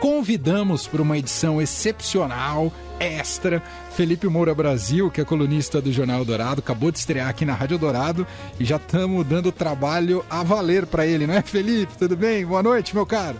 [0.00, 3.62] convidamos para uma edição excepcional, extra,
[3.92, 7.78] Felipe Moura Brasil, que é colunista do Jornal Dourado, acabou de estrear aqui na Rádio
[7.78, 8.26] Dourado
[8.58, 11.98] e já estamos dando trabalho a valer para ele, não é, Felipe?
[11.98, 12.46] Tudo bem?
[12.46, 13.38] Boa noite, meu caro.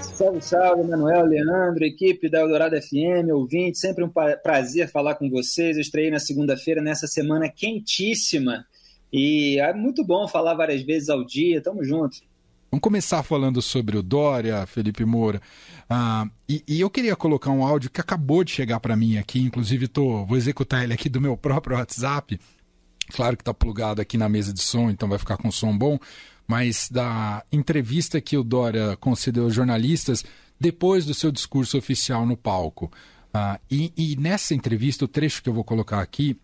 [0.00, 4.10] Salve, salve, Manuel, Leandro, equipe da Eldorado FM, ouvinte, sempre um
[4.42, 5.76] prazer falar com vocês.
[5.76, 8.64] Eu estreiei na segunda-feira, nessa semana quentíssima,
[9.12, 12.29] e é muito bom falar várias vezes ao dia, tamo junto.
[12.70, 15.42] Vamos começar falando sobre o Dória, Felipe Moura.
[15.88, 19.40] Ah, e, e, eu queria colocar um áudio que acabou de chegar para mim aqui,
[19.40, 22.40] inclusive tô, vou executar ele aqui do meu próprio WhatsApp.
[23.12, 25.98] Claro que está plugado aqui na mesa de som, então vai ficar com som bom
[26.50, 30.24] mas da entrevista que o Dória concedeu aos jornalistas
[30.58, 32.86] depois do seu discurso oficial no palco.
[33.32, 36.36] Uh, e, e nessa entrevista, o trecho que eu vou colocar aqui,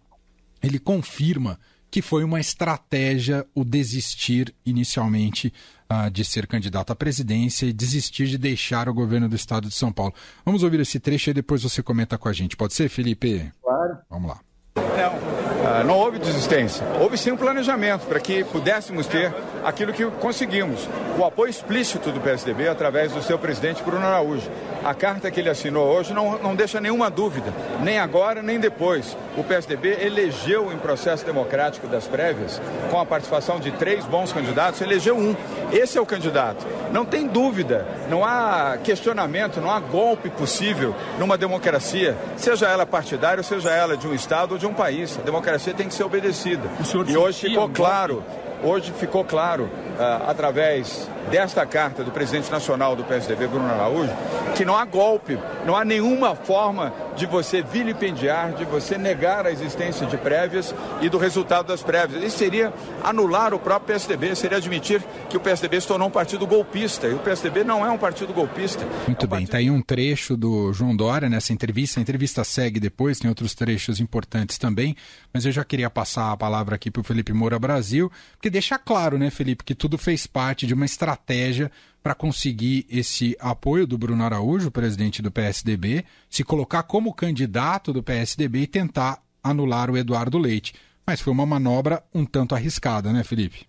[0.63, 1.59] ele confirma
[1.97, 5.51] que foi uma estratégia o desistir inicialmente
[5.91, 9.75] uh, de ser candidato à presidência e desistir de deixar o governo do estado de
[9.75, 10.13] São Paulo.
[10.45, 12.55] Vamos ouvir esse trecho e depois você comenta com a gente.
[12.55, 13.51] Pode ser, Felipe?
[13.63, 13.97] Claro.
[14.11, 14.41] Vamos lá.
[14.77, 16.87] Não, ah, não houve desistência.
[17.01, 20.89] Houve sim um planejamento para que pudéssemos ter aquilo que conseguimos.
[21.19, 24.49] O apoio explícito do PSDB através do seu presidente Bruno Araújo.
[24.85, 27.53] A carta que ele assinou hoje não, não deixa nenhuma dúvida,
[27.83, 29.17] nem agora nem depois.
[29.37, 34.81] O PSDB elegeu em processo democrático das prévias, com a participação de três bons candidatos,
[34.81, 35.35] elegeu um.
[35.73, 36.67] Esse é o candidato.
[36.93, 43.43] Não tem dúvida, não há questionamento, não há golpe possível numa democracia, seja ela partidária,
[43.43, 45.19] seja ela de um Estado ou de um país.
[45.19, 46.69] A democracia tem que ser obedecida.
[47.07, 48.23] E hoje ficou claro
[48.63, 54.11] Hoje ficou claro, uh, através desta carta do presidente nacional do PSDB, Bruno Araújo,
[54.55, 59.51] que não há golpe, não há nenhuma forma de você vilipendiar, de você negar a
[59.51, 62.23] existência de prévias e do resultado das prévias.
[62.23, 66.47] Isso seria anular o próprio PSDB, seria admitir que o PSDB se tornou um partido
[66.47, 67.07] golpista.
[67.07, 68.87] E o PSDB não é um partido golpista.
[69.07, 71.99] Muito é um bem, está aí um trecho do João Dória nessa entrevista.
[71.99, 74.95] A entrevista segue depois, tem outros trechos importantes também,
[75.33, 78.79] mas eu já queria passar a palavra aqui para o Felipe Moura Brasil, porque deixa
[78.79, 81.71] claro, né, Felipe, que tudo fez parte de uma estratégia
[82.07, 88.01] para conseguir esse apoio do Bruno Araújo, presidente do PSDB, se colocar como candidato do
[88.01, 90.73] PSDB e tentar anular o Eduardo Leite.
[91.05, 93.67] Mas foi uma manobra um tanto arriscada, né, Felipe?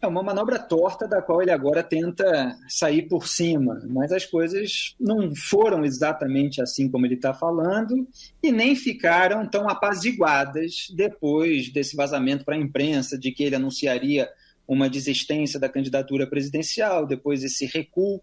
[0.00, 4.96] É uma manobra torta da qual ele agora tenta sair por cima, mas as coisas
[4.98, 8.08] não foram exatamente assim como ele está falando
[8.42, 14.26] e nem ficaram tão apaziguadas depois desse vazamento para a imprensa de que ele anunciaria
[14.66, 18.20] uma desistência da candidatura presidencial, depois esse recuo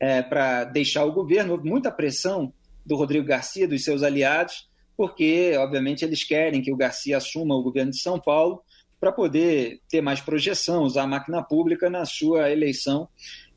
[0.00, 1.52] é, para deixar o governo.
[1.52, 2.52] Houve muita pressão
[2.84, 7.62] do Rodrigo Garcia, dos seus aliados, porque, obviamente, eles querem que o Garcia assuma o
[7.62, 8.62] governo de São Paulo
[8.98, 13.08] para poder ter mais projeção, usar a máquina pública na sua eleição,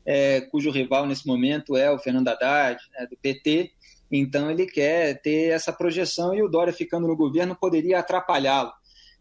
[0.04, 3.72] é, cujo rival nesse momento é o Fernando Haddad, é, do PT.
[4.10, 8.72] Então, ele quer ter essa projeção e o Dória ficando no governo poderia atrapalhá-lo.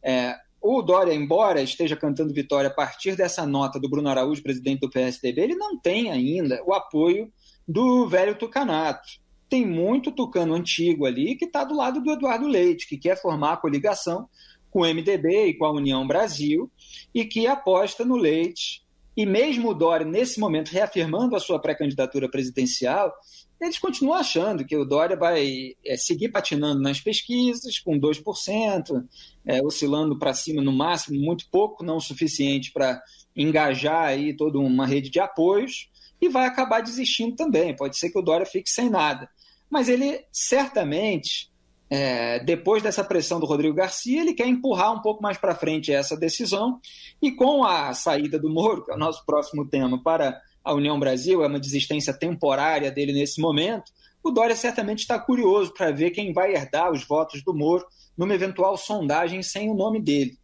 [0.03, 0.35] É,
[0.67, 4.89] o Dória, embora esteja cantando vitória a partir dessa nota do Bruno Araújo, presidente do
[4.89, 7.31] PSDB, ele não tem ainda o apoio
[7.67, 9.07] do velho Tucanato.
[9.47, 13.53] Tem muito tucano antigo ali que está do lado do Eduardo Leite, que quer formar
[13.53, 14.27] a coligação
[14.71, 16.69] com o MDB e com a União Brasil
[17.13, 18.83] e que aposta no Leite.
[19.15, 23.13] E mesmo o Dória, nesse momento, reafirmando a sua pré-candidatura presidencial,
[23.59, 29.05] eles continuam achando que o Dória vai é, seguir patinando nas pesquisas com 2%,
[29.45, 33.01] é, oscilando para cima no máximo, muito pouco, não o suficiente para
[33.35, 35.89] engajar aí toda uma rede de apoios,
[36.21, 37.75] e vai acabar desistindo também.
[37.75, 39.29] Pode ser que o Dória fique sem nada.
[39.69, 41.49] Mas ele certamente,
[41.89, 45.93] é, depois dessa pressão do Rodrigo Garcia, ele quer empurrar um pouco mais para frente
[45.93, 46.79] essa decisão,
[47.21, 50.99] e com a saída do Moro, que é o nosso próximo tema, para a União
[50.99, 53.91] Brasil, é uma desistência temporária dele nesse momento,
[54.23, 57.85] o Dória certamente está curioso para ver quem vai herdar os votos do Moro
[58.17, 60.35] numa eventual sondagem sem o nome dele.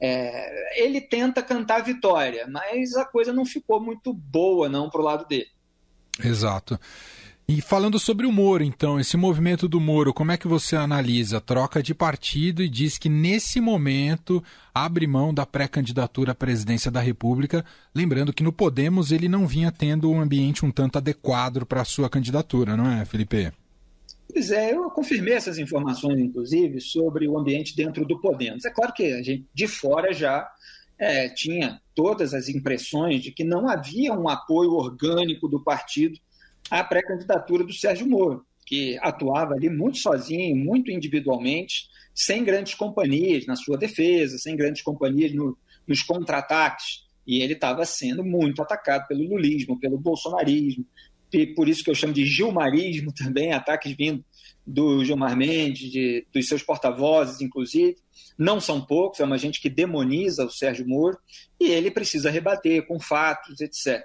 [0.00, 5.04] É, ele tenta cantar vitória, mas a coisa não ficou muito boa não para o
[5.04, 5.48] lado dele.
[6.24, 6.80] Exato.
[7.50, 11.40] E falando sobre o Moro, então, esse movimento do Moro, como é que você analisa?
[11.40, 17.00] Troca de partido e diz que nesse momento abre mão da pré-candidatura à presidência da
[17.00, 17.64] República,
[17.94, 21.86] lembrando que no Podemos ele não vinha tendo um ambiente um tanto adequado para a
[21.86, 23.50] sua candidatura, não é, Felipe?
[24.30, 28.66] Pois é, eu confirmei essas informações, inclusive, sobre o ambiente dentro do Podemos.
[28.66, 30.46] É claro que a gente de fora já
[30.98, 36.20] é, tinha todas as impressões de que não havia um apoio orgânico do partido
[36.70, 43.46] a pré-candidatura do Sérgio Moro, que atuava ali muito sozinho, muito individualmente, sem grandes companhias
[43.46, 45.56] na sua defesa, sem grandes companhias no,
[45.86, 47.06] nos contra-ataques.
[47.26, 50.84] E ele estava sendo muito atacado pelo lulismo, pelo bolsonarismo,
[51.32, 54.24] e por isso que eu chamo de gilmarismo também, ataques vindo
[54.66, 57.96] do Gilmar Mendes, de, dos seus porta-vozes, inclusive.
[58.36, 61.18] Não são poucos, é uma gente que demoniza o Sérgio Moro
[61.60, 64.02] e ele precisa rebater com fatos, etc.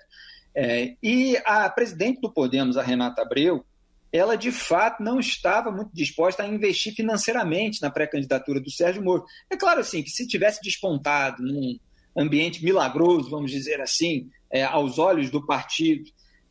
[0.55, 3.65] É, e a presidente do Podemos, a Renata Abreu,
[4.11, 9.25] ela de fato não estava muito disposta a investir financeiramente na pré-candidatura do Sérgio Moro.
[9.49, 11.79] É claro assim que se tivesse despontado num
[12.15, 16.03] ambiente milagroso, vamos dizer assim, é, aos olhos do partido,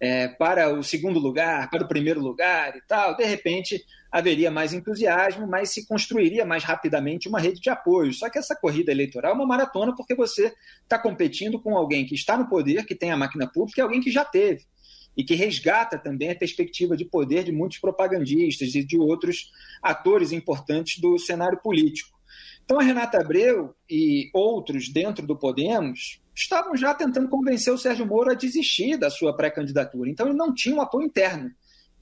[0.03, 4.73] é, para o segundo lugar, para o primeiro lugar e tal, de repente haveria mais
[4.73, 8.13] entusiasmo, mas se construiria mais rapidamente uma rede de apoio.
[8.13, 10.53] Só que essa corrida eleitoral é uma maratona porque você
[10.83, 14.01] está competindo com alguém que está no poder, que tem a máquina pública, e alguém
[14.01, 14.65] que já teve.
[15.17, 20.33] E que resgata também a perspectiva de poder de muitos propagandistas e de outros atores
[20.33, 22.19] importantes do cenário político.
[22.65, 28.07] Então, a Renata Abreu e outros dentro do Podemos estavam já tentando convencer o Sérgio
[28.07, 30.09] Moro a desistir da sua pré-candidatura.
[30.09, 31.51] Então, ele não tinha um apoio interno.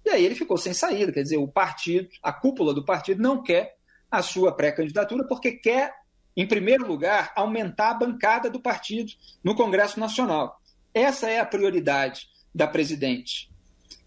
[0.05, 1.13] E aí ele ficou sem saída.
[1.13, 3.77] Quer dizer, o partido, a cúpula do partido, não quer
[4.11, 5.95] a sua pré-candidatura porque quer,
[6.37, 9.13] em primeiro lugar, aumentar a bancada do partido
[9.43, 10.61] no Congresso Nacional.
[10.93, 13.49] Essa é a prioridade da presidente.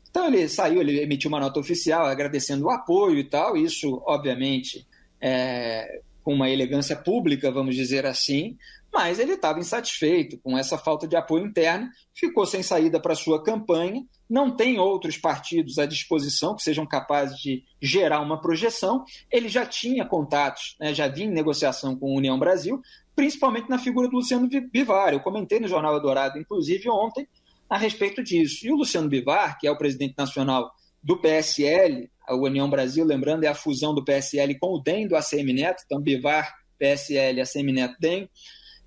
[0.09, 3.55] Então ele saiu, ele emitiu uma nota oficial agradecendo o apoio e tal.
[3.57, 4.85] Isso, obviamente,
[5.19, 8.57] é, com uma elegância pública, vamos dizer assim,
[8.93, 13.43] mas ele estava insatisfeito com essa falta de apoio interno, ficou sem saída para sua
[13.43, 19.03] campanha, não tem outros partidos à disposição que sejam capazes de gerar uma projeção.
[19.31, 22.79] Ele já tinha contatos, né, já vinha em negociação com a União Brasil,
[23.15, 25.11] principalmente na figura do Luciano Bivar.
[25.11, 27.27] Eu comentei no Jornal Dourado, inclusive ontem,
[27.67, 28.67] a respeito disso.
[28.67, 33.43] E o Luciano Bivar, que é o presidente nacional do PSL, a União Brasil, lembrando,
[33.43, 37.71] é a fusão do PSL com o DEM do ACM Neto, então Bivar, PSL, ACM
[37.73, 38.29] Neto, DEM.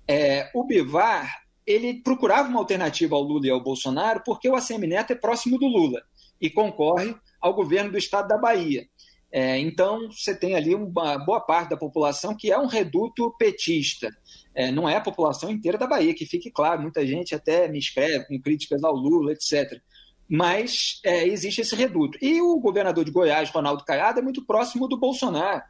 [0.07, 4.87] É, o Bivar, ele procurava uma alternativa ao Lula e ao Bolsonaro porque o ACM
[4.87, 6.01] Neto é próximo do Lula
[6.39, 8.87] e concorre ao governo do estado da Bahia.
[9.29, 14.09] É, então, você tem ali uma boa parte da população que é um reduto petista.
[14.55, 17.77] É, não é a população inteira da Bahia, que fique claro, muita gente até me
[17.77, 19.81] escreve com críticas ao Lula, etc
[20.29, 22.17] mas é, existe esse reduto.
[22.21, 25.63] E o governador de Goiás, Ronaldo Caiado, é muito próximo do Bolsonaro,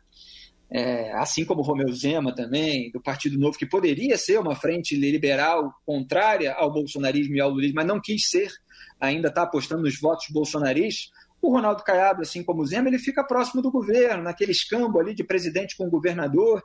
[0.69, 5.73] é, assim como Romeu Zema também, do Partido Novo, que poderia ser uma frente liberal
[5.85, 8.51] contrária ao bolsonarismo e ao lulismo, mas não quis ser,
[8.99, 11.09] ainda está apostando nos votos bolsonaristas.
[11.41, 15.13] O Ronaldo Caiado, assim como o Zema, ele fica próximo do governo, naquele escambo ali
[15.13, 16.61] de presidente com governador,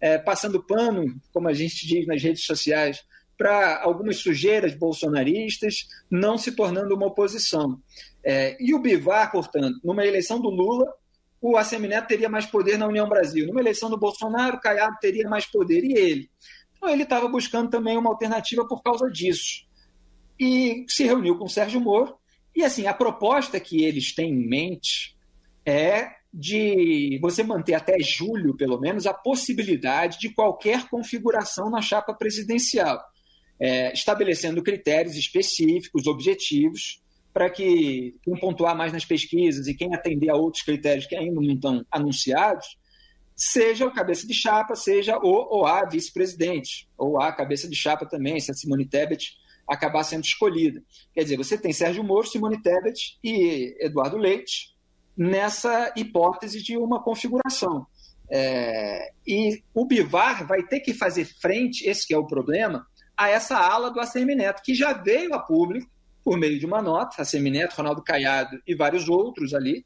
[0.00, 3.02] é, passando pano, como a gente diz nas redes sociais,
[3.38, 7.80] para algumas sujeiras bolsonaristas, não se tornando uma oposição.
[8.24, 10.86] É, e o Bivar, portanto, numa eleição do Lula,
[11.50, 13.46] o Assemineto teria mais poder na União Brasil.
[13.46, 16.30] Numa eleição do Bolsonaro, o Caiado teria mais poder, e ele?
[16.76, 19.66] Então ele estava buscando também uma alternativa por causa disso.
[20.38, 22.16] E se reuniu com o Sérgio Moro,
[22.54, 25.16] e assim, a proposta que eles têm em mente
[25.64, 32.12] é de você manter até julho, pelo menos, a possibilidade de qualquer configuração na chapa
[32.12, 33.02] presidencial
[33.60, 37.02] é, estabelecendo critérios específicos, objetivos,
[37.36, 41.38] para que quem pontuar mais nas pesquisas e quem atender a outros critérios que ainda
[41.38, 42.78] não estão anunciados,
[43.34, 48.06] seja o cabeça de chapa, seja o ou a vice-presidente, ou a cabeça de chapa
[48.06, 49.34] também, se a Simone Tebet
[49.68, 50.82] acabar sendo escolhida.
[51.12, 54.74] Quer dizer, você tem Sérgio Moro, Simone Tebet e Eduardo Leite
[55.14, 57.86] nessa hipótese de uma configuração.
[58.30, 63.58] É, e o Bivar vai ter que fazer frente, esse é o problema, a essa
[63.58, 65.94] ala do ACM Neto, que já veio a público,
[66.26, 69.84] por meio de uma nota, ACM Neto, Ronaldo Caiado e vários outros ali,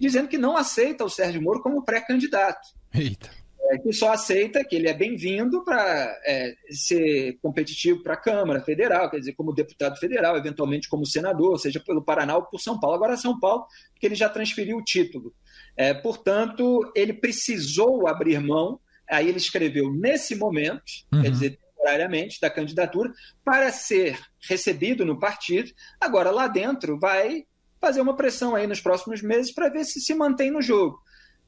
[0.00, 2.66] dizendo que não aceita o Sérgio Moro como pré-candidato.
[2.94, 3.28] Eita.
[3.70, 8.62] É, que só aceita que ele é bem-vindo para é, ser competitivo para a Câmara
[8.62, 12.80] Federal, quer dizer, como deputado federal, eventualmente como senador, seja pelo Paraná ou por São
[12.80, 12.96] Paulo.
[12.96, 15.34] Agora, São Paulo, porque ele já transferiu o título.
[15.76, 18.80] É, portanto, ele precisou abrir mão,
[19.10, 20.82] aí ele escreveu nesse momento,
[21.12, 21.20] uhum.
[21.20, 23.12] quer dizer, temporariamente da candidatura
[23.44, 25.72] para ser recebido no partido.
[26.00, 27.44] Agora, lá dentro, vai
[27.80, 30.98] fazer uma pressão aí nos próximos meses para ver se se mantém no jogo.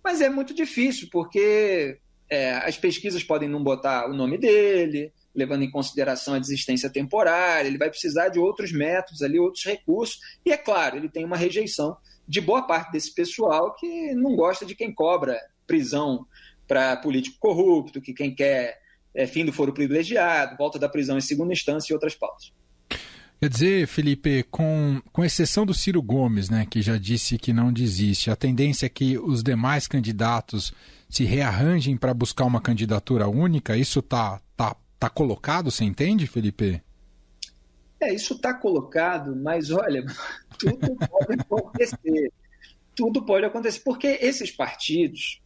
[0.02, 1.98] Mas é muito difícil, porque
[2.28, 7.66] é, as pesquisas podem não botar o nome dele, levando em consideração a desistência temporária,
[7.66, 11.36] ele vai precisar de outros métodos ali, outros recursos, e é claro, ele tem uma
[11.36, 16.26] rejeição de boa parte desse pessoal que não gosta de quem cobra prisão
[16.68, 18.78] para político corrupto, que quem quer
[19.14, 22.52] é, fim do foro privilegiado, volta da prisão em segunda instância e outras pautas.
[23.40, 27.72] Quer dizer, Felipe, com, com exceção do Ciro Gomes, né, que já disse que não
[27.72, 30.72] desiste, a tendência é que os demais candidatos
[31.10, 33.76] se rearranjem para buscar uma candidatura única?
[33.76, 36.82] Isso está tá, tá colocado, você entende, Felipe?
[38.00, 40.04] É, isso está colocado, mas olha,
[40.58, 42.32] Tudo pode acontecer.
[42.94, 43.80] Tudo pode acontecer.
[43.80, 45.40] Porque esses partidos,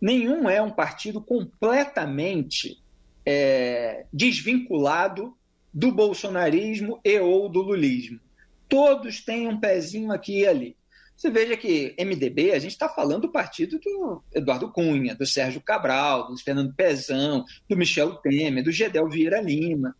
[0.00, 2.82] nenhum é um partido completamente
[3.26, 5.36] é, desvinculado
[5.72, 8.20] do bolsonarismo e ou do lulismo.
[8.68, 10.76] Todos têm um pezinho aqui e ali.
[11.16, 15.60] Você veja que MDB, a gente está falando do partido do Eduardo Cunha, do Sérgio
[15.60, 19.94] Cabral, do Fernando Pezão, do Michel Temer, do Gedel Vieira Lima,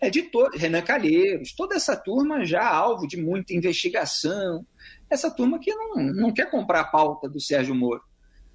[0.00, 4.64] é de Renan Calheiros, toda essa turma já alvo de muita investigação,
[5.10, 8.02] essa turma que não, não quer comprar a pauta do Sérgio Moro.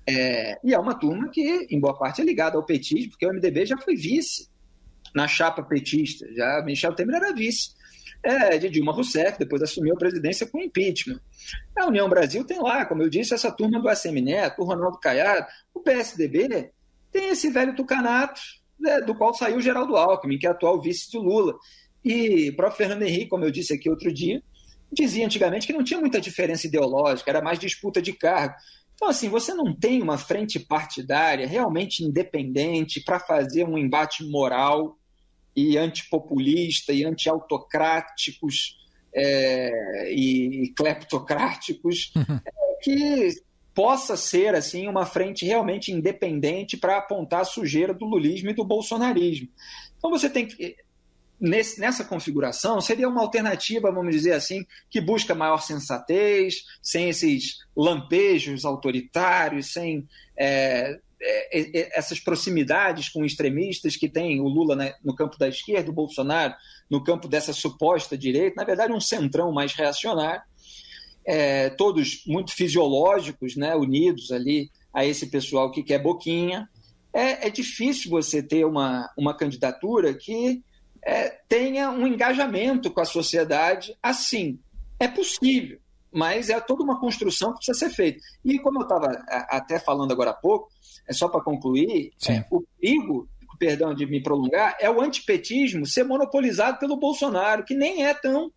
[0.07, 3.33] É, e é uma turma que, em boa parte, é ligada ao petismo, porque o
[3.33, 4.49] MDB já foi vice
[5.13, 7.69] na chapa petista, já Michel Temer era vice
[8.25, 11.19] é, de Dilma Rousseff, depois assumiu a presidência com impeachment.
[11.77, 14.99] A União Brasil tem lá, como eu disse, essa turma do ACM Neto, o Ronaldo
[14.99, 16.71] Caiado, o PSDB
[17.11, 18.41] tem esse velho tucanato,
[18.79, 21.55] né, do qual saiu Geraldo Alckmin, que é atual vice do Lula.
[22.03, 24.41] E o próprio Fernando Henrique, como eu disse aqui outro dia,
[24.91, 28.55] dizia antigamente que não tinha muita diferença ideológica, era mais disputa de cargo.
[28.95, 34.97] Então, assim, você não tem uma frente partidária realmente independente para fazer um embate moral
[35.55, 38.77] e antipopulista e antiautocráticos
[39.13, 42.35] é, e, e cleptocráticos uhum.
[42.45, 43.29] é, que
[43.73, 48.63] possa ser assim uma frente realmente independente para apontar a sujeira do lulismo e do
[48.63, 49.49] bolsonarismo.
[49.97, 50.75] Então você tem que
[51.39, 57.59] Nesse, nessa configuração, seria uma alternativa, vamos dizer assim, que busca maior sensatez, sem esses
[57.75, 64.75] lampejos autoritários, sem é, é, é, é, essas proximidades com extremistas que tem o Lula
[64.75, 66.53] né, no campo da esquerda, o Bolsonaro
[66.89, 70.43] no campo dessa suposta direita, na verdade um centrão mais reacionário,
[71.25, 76.69] é, todos muito fisiológicos, né, unidos ali a esse pessoal que quer boquinha.
[77.11, 80.61] É, é difícil você ter uma, uma candidatura que
[81.05, 84.59] é, tenha um engajamento com a sociedade assim.
[84.99, 85.77] É possível,
[86.11, 88.19] mas é toda uma construção que precisa ser feita.
[88.43, 89.07] E como eu estava
[89.49, 90.69] até falando agora há pouco,
[91.07, 96.03] é só para concluir, é, o perigo, perdão de me prolongar, é o antipetismo ser
[96.03, 98.51] monopolizado pelo Bolsonaro, que nem é tão,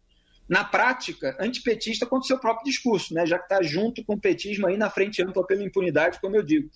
[0.49, 3.27] na prática, antipetista quanto o seu próprio discurso, né?
[3.27, 6.43] já que está junto com o petismo aí na frente ampla pela impunidade, como eu
[6.43, 6.71] digo.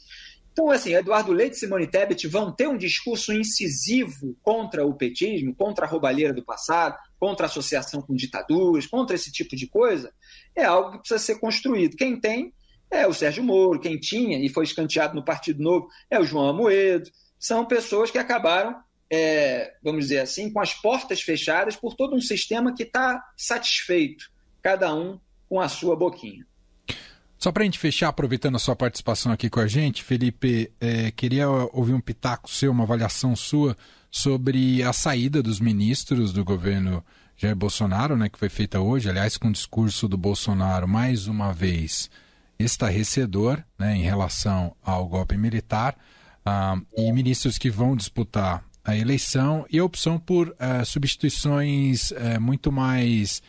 [0.53, 5.55] Então, assim, Eduardo Leite e Simone Tebet vão ter um discurso incisivo contra o petismo,
[5.55, 10.13] contra a roubalheira do passado, contra a associação com ditaduras, contra esse tipo de coisa,
[10.55, 11.97] é algo que precisa ser construído.
[11.97, 12.53] Quem tem
[12.91, 16.49] é o Sérgio Moro, quem tinha e foi escanteado no Partido Novo é o João
[16.49, 17.11] Amoedo.
[17.39, 18.77] São pessoas que acabaram,
[19.11, 24.31] é, vamos dizer assim, com as portas fechadas por todo um sistema que está satisfeito,
[24.61, 25.19] cada um
[25.49, 26.47] com a sua boquinha.
[27.43, 31.11] Só para a gente fechar, aproveitando a sua participação aqui com a gente, Felipe, é,
[31.11, 33.77] queria ouvir um pitaco seu, uma avaliação sua
[34.13, 37.05] sobre a saída dos ministros do governo
[37.37, 41.53] Jair Bolsonaro, né, que foi feita hoje, aliás, com o discurso do Bolsonaro mais uma
[41.53, 42.09] vez
[42.61, 45.97] estarrecedor né, em relação ao golpe militar
[46.47, 52.41] uh, e ministros que vão disputar a eleição e a opção por uh, substituições uh,
[52.41, 53.43] muito mais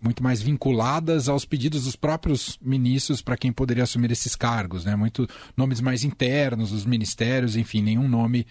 [0.00, 4.94] muito mais vinculadas aos pedidos dos próprios ministros para quem poderia assumir esses cargos, né?
[4.94, 5.26] Muito
[5.56, 8.46] nomes mais internos dos ministérios, enfim, nenhum nome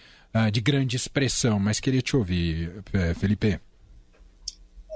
[0.52, 1.60] de grande expressão.
[1.60, 2.82] Mas queria te ouvir,
[3.16, 3.60] Felipe.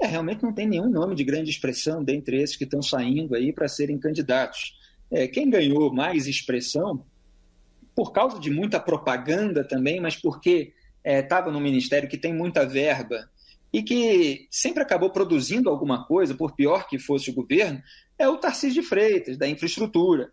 [0.01, 3.51] É, realmente não tem nenhum nome de grande expressão dentre esses que estão saindo aí
[3.51, 4.77] para serem candidatos.
[5.11, 7.03] É, quem ganhou mais expressão,
[7.93, 12.65] por causa de muita propaganda também, mas porque estava é, no ministério que tem muita
[12.65, 13.29] verba
[13.71, 17.81] e que sempre acabou produzindo alguma coisa, por pior que fosse o governo,
[18.17, 20.31] é o Tarcísio de Freitas, da infraestrutura.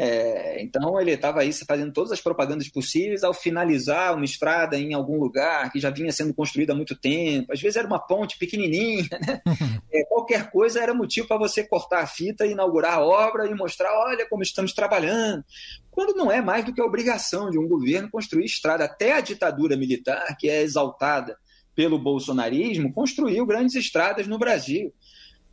[0.00, 4.94] É, então ele estava aí fazendo todas as propagandas possíveis ao finalizar uma estrada em
[4.94, 7.52] algum lugar que já vinha sendo construída há muito tempo.
[7.52, 9.42] Às vezes era uma ponte pequenininha, né?
[9.92, 13.92] é, qualquer coisa era motivo para você cortar a fita, inaugurar a obra e mostrar,
[13.92, 15.44] olha como estamos trabalhando.
[15.90, 19.20] Quando não é mais do que a obrigação de um governo construir estrada, até a
[19.20, 21.36] ditadura militar, que é exaltada
[21.78, 24.92] pelo bolsonarismo, construiu grandes estradas no Brasil.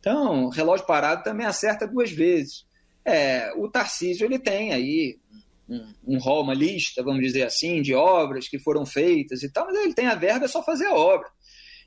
[0.00, 2.66] Então, relógio parado também acerta duas vezes.
[3.04, 5.20] É, o Tarcísio ele tem aí
[5.68, 9.76] um, um uma lista, vamos dizer assim, de obras que foram feitas e tal, mas
[9.76, 11.28] ele tem a verba, só fazer a obra.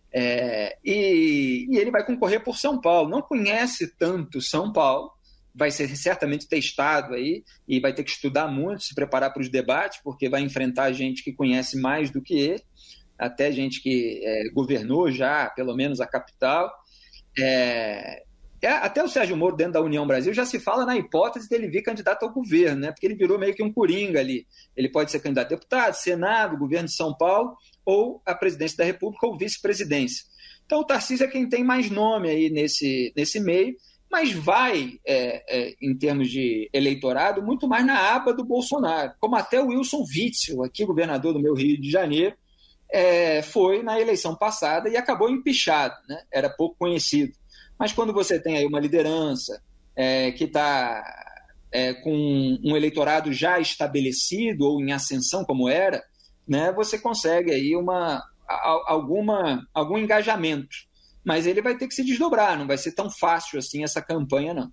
[0.09, 3.09] É, e, e, ele vai concorrer por São Paulo.
[3.09, 5.11] Não conhece tanto São Paulo,
[5.53, 9.49] vai ser certamente testado aí e vai ter que estudar muito, se preparar para os
[9.49, 12.63] debates, porque vai enfrentar gente que conhece mais do que ele,
[13.19, 16.71] até gente que é, governou já, pelo menos a capital.
[17.37, 18.23] É,
[18.61, 21.69] é, até o Sérgio Moro, dentro da União Brasil, já se fala na hipótese dele
[21.69, 22.91] vir candidato ao governo, né?
[22.91, 24.45] porque ele virou meio que um coringa ali.
[24.75, 28.83] Ele pode ser candidato a deputado, Senado, governo de São Paulo, ou a presidência da
[28.83, 30.25] República ou vice-presidência.
[30.65, 33.75] Então o Tarcísio é quem tem mais nome aí nesse, nesse meio,
[34.11, 39.35] mas vai, é, é, em termos de eleitorado, muito mais na aba do Bolsonaro, como
[39.35, 42.35] até o Wilson Witzel, aqui governador do meu Rio de Janeiro,
[42.91, 46.23] é, foi na eleição passada e acabou empichado, né?
[46.31, 47.33] era pouco conhecido.
[47.77, 49.61] Mas quando você tem aí uma liderança
[49.95, 51.03] é, que está
[51.71, 56.03] é, com um eleitorado já estabelecido ou em ascensão como era,
[56.47, 58.23] né, você consegue aí uma,
[58.87, 60.75] alguma, algum engajamento.
[61.23, 64.53] Mas ele vai ter que se desdobrar, não vai ser tão fácil assim essa campanha,
[64.53, 64.71] não.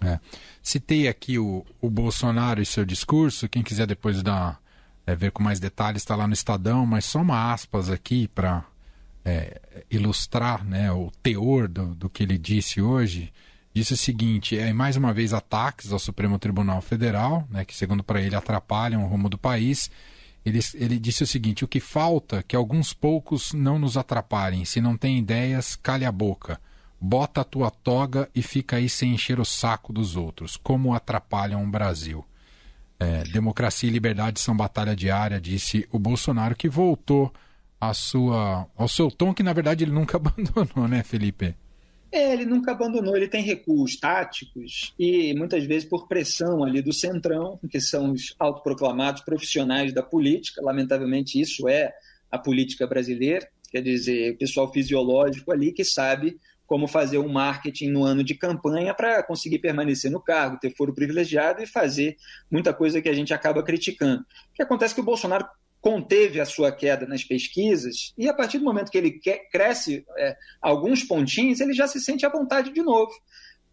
[0.00, 0.18] É.
[0.62, 3.48] Citei aqui o, o Bolsonaro e seu discurso.
[3.48, 4.60] Quem quiser depois dar,
[5.06, 8.64] é, ver com mais detalhes está lá no Estadão, mas só uma aspas aqui para
[9.24, 13.32] é, ilustrar né, o teor do, do que ele disse hoje
[13.74, 18.02] disse o seguinte: é mais uma vez ataques ao Supremo Tribunal Federal, né, que segundo
[18.02, 19.90] para ele atrapalham o rumo do país.
[20.44, 24.64] Ele, ele disse o seguinte: o que falta é que alguns poucos não nos atrapalhem.
[24.64, 26.60] Se não tem ideias, cale a boca.
[27.00, 30.56] Bota a tua toga e fica aí sem encher o saco dos outros.
[30.56, 32.24] Como atrapalham o Brasil.
[33.02, 37.32] É, democracia e liberdade são batalha diária, disse o Bolsonaro, que voltou
[37.80, 41.56] a sua, ao seu tom, que na verdade ele nunca abandonou, né, Felipe?
[42.12, 46.92] É, ele nunca abandonou, ele tem recuos táticos e muitas vezes por pressão ali do
[46.92, 51.92] centrão, que são os autoproclamados profissionais da política, lamentavelmente isso é
[52.30, 56.38] a política brasileira, quer dizer, o pessoal fisiológico ali que sabe
[56.72, 60.94] como fazer um marketing no ano de campanha para conseguir permanecer no cargo, ter foro
[60.94, 62.16] privilegiado e fazer
[62.50, 64.22] muita coisa que a gente acaba criticando.
[64.22, 65.46] O que acontece é que o Bolsonaro
[65.82, 70.34] conteve a sua queda nas pesquisas, e a partir do momento que ele cresce é,
[70.62, 73.12] alguns pontinhos, ele já se sente à vontade de novo.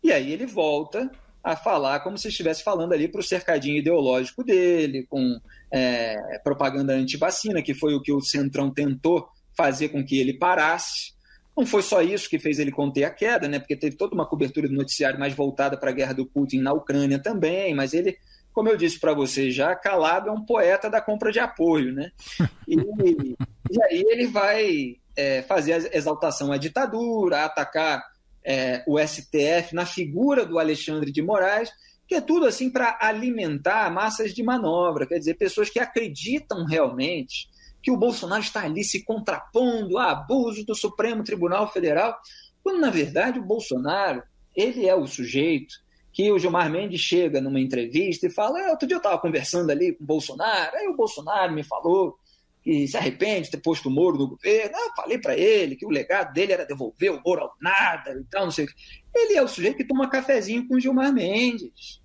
[0.03, 1.10] E aí ele volta
[1.41, 5.39] a falar como se estivesse falando ali para o cercadinho ideológico dele, com
[5.72, 9.25] é, propaganda anti-vacina, que foi o que o Centrão tentou
[9.56, 11.18] fazer com que ele parasse.
[11.56, 13.60] Não foi só isso que fez ele conter a queda, né?
[13.60, 16.72] porque teve toda uma cobertura do noticiário mais voltada para a guerra do Putin na
[16.72, 18.18] Ucrânia também, mas ele
[18.51, 22.12] como eu disse para você já, Calab é um poeta da compra de apoio, né?
[22.67, 28.04] E, e aí ele vai é, fazer a exaltação à ditadura, atacar
[28.43, 31.71] é, o STF na figura do Alexandre de Moraes,
[32.08, 37.47] que é tudo assim para alimentar massas de manobra, quer dizer, pessoas que acreditam realmente
[37.82, 42.18] que o Bolsonaro está ali se contrapondo a abuso do Supremo Tribunal Federal,
[42.63, 44.22] quando na verdade o Bolsonaro
[44.56, 45.76] ele é o sujeito
[46.12, 49.70] que o Gilmar Mendes chega numa entrevista e fala: é, outro dia eu estava conversando
[49.70, 52.18] ali com o Bolsonaro, aí o Bolsonaro me falou
[52.62, 54.76] que se arrepende de ter posto o Moro no governo.
[54.76, 58.24] Eu falei para ele que o legado dele era devolver o Moro ao nada e
[58.26, 58.74] tal, não sei o que.
[59.15, 61.98] Ele é o sujeito que toma cafezinho com o Gilmar Mendes.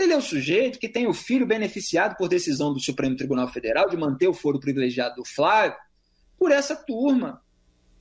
[0.00, 3.86] Ele é o sujeito que tem o filho beneficiado por decisão do Supremo Tribunal Federal
[3.86, 5.76] de manter o foro privilegiado do Flávio
[6.38, 7.42] por essa turma.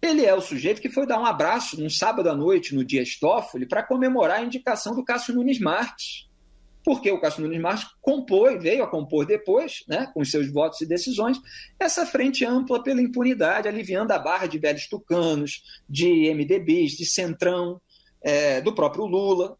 [0.02, 3.20] Ele é o sujeito que foi dar um abraço num sábado à noite no Dias
[3.20, 6.30] Toffoli para comemorar a indicação do Cássio Nunes Marques.
[6.86, 10.86] Porque o Cássio Nunes Marques compôs, veio a compor depois, né, com seus votos e
[10.86, 11.38] decisões,
[11.78, 17.82] essa frente ampla pela impunidade, aliviando a barra de velhos tucanos, de MDBs, de centrão,
[18.22, 19.59] é, do próprio Lula.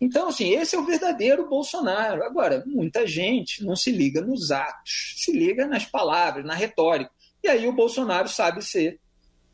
[0.00, 2.24] Então, assim, esse é o verdadeiro Bolsonaro.
[2.24, 7.10] Agora, muita gente não se liga nos atos, se liga nas palavras, na retórica.
[7.42, 8.98] E aí o Bolsonaro sabe ser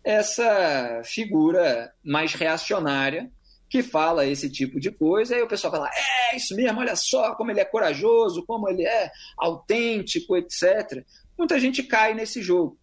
[0.05, 3.29] essa figura mais reacionária
[3.69, 6.95] que fala esse tipo de coisa, e aí o pessoal fala, é isso mesmo, olha
[6.95, 11.05] só como ele é corajoso, como ele é autêntico, etc.
[11.37, 12.79] Muita gente cai nesse jogo.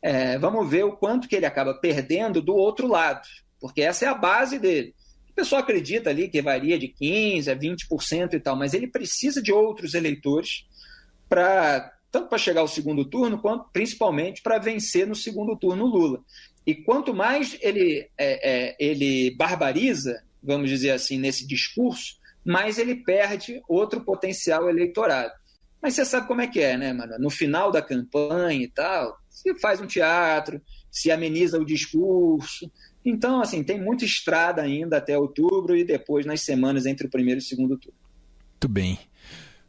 [0.00, 3.20] É, vamos ver o quanto que ele acaba perdendo do outro lado,
[3.60, 4.94] porque essa é a base dele.
[5.38, 9.52] Pessoal acredita ali que varia de 15% a 20% e tal, mas ele precisa de
[9.52, 10.66] outros eleitores
[11.28, 16.24] para tanto para chegar ao segundo turno, quanto principalmente para vencer no segundo turno Lula.
[16.66, 22.96] E quanto mais ele, é, é, ele barbariza, vamos dizer assim, nesse discurso, mais ele
[22.96, 25.32] perde outro potencial eleitorado.
[25.80, 27.16] Mas você sabe como é que é, né, mano?
[27.20, 32.68] No final da campanha e tal, se faz um teatro, se ameniza o discurso.
[33.04, 37.40] Então, assim, tem muita estrada ainda até outubro e depois nas semanas entre o primeiro
[37.40, 37.96] e o segundo turno.
[38.52, 38.98] Muito bem.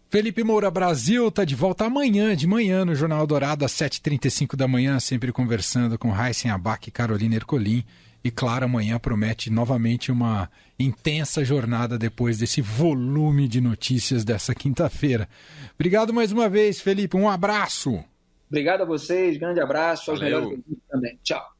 [0.09, 4.67] Felipe Moura Brasil está de volta amanhã, de manhã, no Jornal Dourado, às 7h35 da
[4.67, 7.85] manhã, sempre conversando com Heisen Abac e Carolina Ercolim.
[8.23, 15.29] E claro, amanhã promete novamente uma intensa jornada depois desse volume de notícias dessa quinta-feira.
[15.75, 17.15] Obrigado mais uma vez, Felipe.
[17.15, 18.03] Um abraço.
[18.49, 20.09] Obrigado a vocês, grande abraço.
[20.09, 21.19] Aos melhores também.
[21.23, 21.58] Tchau.